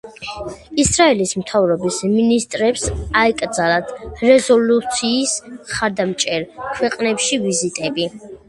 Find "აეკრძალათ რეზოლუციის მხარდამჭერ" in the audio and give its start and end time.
3.23-6.49